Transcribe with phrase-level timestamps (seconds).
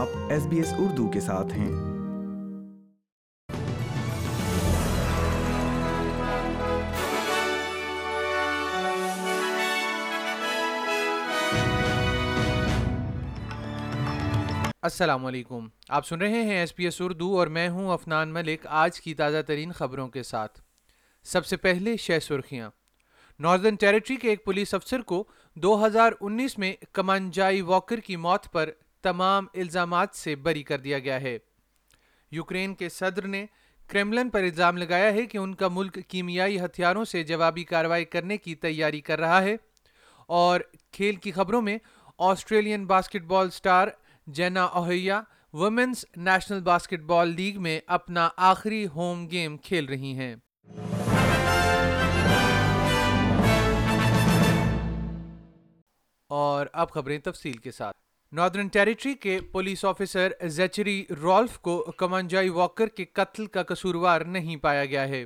[0.00, 1.64] آپ S B S Urdu کے ساتھ ہیں
[14.82, 18.66] السلام علیکم آپ سن رہے ہیں ایس بی ایس اردو اور میں ہوں افنان ملک
[18.82, 20.60] آج کی تازہ ترین خبروں کے ساتھ
[21.32, 22.70] سب سے پہلے شہ سرخیاں
[23.42, 25.24] ناردرن ٹیریٹری کے ایک پولیس افسر کو
[25.64, 28.70] دو ہزار انیس میں کمانجائی واکر کی موت پر
[29.02, 31.36] تمام الزامات سے بری کر دیا گیا ہے
[32.32, 33.44] یوکرین کے صدر نے
[33.90, 38.36] کریملن پر الزام لگایا ہے کہ ان کا ملک کیمیائی ہتھیاروں سے جوابی کاروائی کرنے
[38.38, 39.54] کی تیاری کر رہا ہے
[40.42, 40.60] اور
[40.92, 41.76] کھیل کی خبروں میں
[42.28, 42.84] Australian
[43.28, 43.88] basketball star
[44.38, 45.20] Jenna O'Hea
[45.60, 46.60] women's national
[47.06, 50.34] basketball league میں اپنا آخری ہوم گیم کھیل رہی ہیں
[56.42, 57.96] اور اب خبریں تفصیل کے ساتھ
[58.38, 64.56] ناردرن ٹیریٹری کے پولیس آفیسر زیچری رولف کو کمانجائی واکر کے قتل کا قصوروار نہیں
[64.62, 65.24] پایا گیا ہے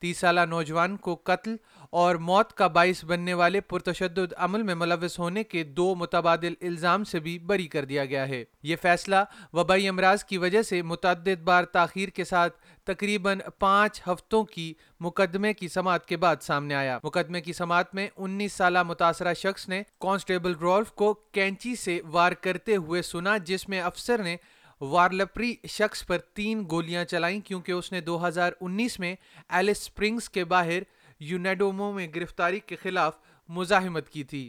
[0.00, 1.56] تیس سالہ نوجوان کو قتل
[2.00, 7.04] اور موت کا باعث بننے والے پرتشدد عمل میں ملوث ہونے کے دو متبادل الزام
[7.10, 9.16] سے بھی بری کر دیا گیا ہے یہ فیصلہ
[9.56, 14.72] وبائی امراض کی وجہ سے متعدد بار تاخیر کے ساتھ تقریباً پانچ ہفتوں کی
[15.04, 19.68] مقدمے کی سماعت کے بعد سامنے آیا مقدمے کی سماعت میں انیس سالہ متاثرہ شخص
[19.68, 24.36] نے کانسٹیبل رولف کو کینچی سے وار کرتے ہوئے سنا جس میں افسر نے
[24.80, 29.14] وارلپری شخص پر تین گولیاں چلائیں کیونکہ اس نے دو ہزار انیس میں
[29.48, 30.82] ایلس سپرنگز کے باہر
[31.26, 33.14] یونیڈومو میں گرفتاری کے خلاف
[33.56, 34.42] مزاحمت کی تھی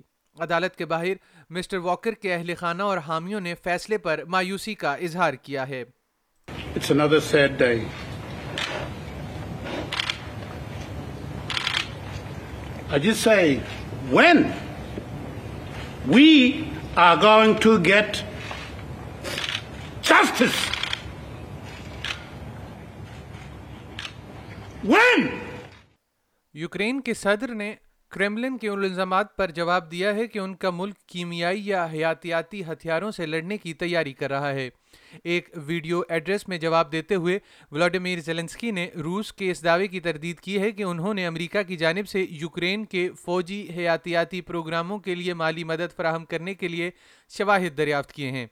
[0.45, 1.14] عدالت کے باہر
[1.53, 5.84] مسٹر واکر کے اہل خانہ اور حامیوں نے فیصلے پر مایوسی کا اظہار کیا ہے
[6.78, 6.89] It's
[14.11, 14.38] one
[16.08, 16.30] way
[16.98, 18.09] to to get
[24.88, 25.20] one
[26.59, 27.73] Ukraine کے صدر نے
[28.14, 32.64] کریملن کے ان الزامات پر جواب دیا ہے کہ ان کا ملک کیمیائی یا حیاتیاتی
[32.71, 34.67] ہتھیاروں سے لڑنے کی تیاری کر رہا ہے
[35.33, 37.37] ایک ویڈیو ایڈریس میں جواب دیتے ہوئے
[37.71, 41.64] ولاڈیمیر زیلنسکی نے روس کے اس دعوے کی تردید کی ہے کہ انہوں نے امریکہ
[41.67, 46.67] کی جانب سے یوکرین کے فوجی حیاتیاتی پروگراموں کے لیے مالی مدد فراہم کرنے کے
[46.75, 46.89] لیے
[47.37, 48.45] شواہد دریافت کیے ہیں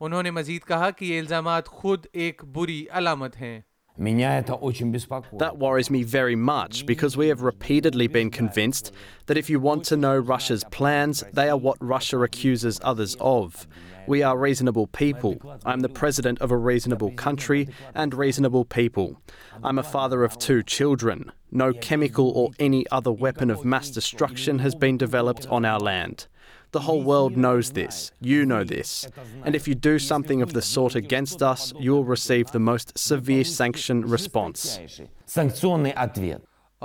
[0.00, 3.60] انہوں نے مزید کہا کہ یہ الزامات خود ایک بری علامت ہیں
[3.98, 8.92] That worries me very much, because we have repeatedly been convinced
[9.26, 13.66] that if you want to know Russia's plans, they are what Russia accuses others of.
[14.06, 15.42] We are reasonable people.
[15.66, 19.20] I'm the president of a reasonable country and reasonable people.
[19.64, 21.32] I'm a father of 2 children.
[21.50, 26.26] No chemical or any other weapon of mass destruction has been developed on our land.
[26.70, 28.12] The whole world knows this.
[28.20, 29.08] You know this.
[29.42, 32.92] And if you do something of the sort against us, you will receive the most
[32.98, 34.78] severe sanction response.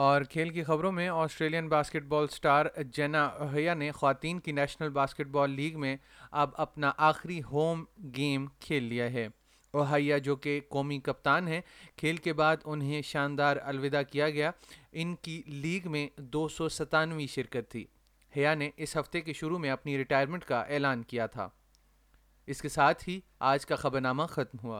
[0.03, 4.89] اور کھیل کی خبروں میں Australian basket بال star جینا اہیا نے خواتین کی national
[4.93, 5.95] basketball league میں
[6.43, 7.83] اب اپنا آخری ہوم
[8.15, 9.27] گیم کھیل لیا ہے
[9.73, 11.61] اوہیا جو کہ قومی کپتان ہیں
[11.97, 14.51] کھیل کے بعد انہیں شاندار الوداع کیا گیا
[15.03, 17.85] ان کی لیگ میں دو سو ستانوی شرکت تھی
[18.37, 21.47] ہیا نے اس ہفتے کے شروع میں اپنی ریٹائرمنٹ کا اعلان کیا تھا
[22.53, 23.19] اس کے ساتھ ہی
[23.51, 24.79] آج کا خبرنامہ ختم ہوا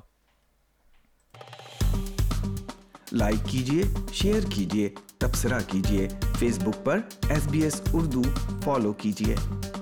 [3.12, 3.84] لائک کیجیے
[4.22, 6.08] شیئر کیجیے تبصرہ کیجیے
[6.40, 7.00] فیس بک پر
[7.30, 8.22] S B S Urdu
[8.64, 9.82] follow کیجیے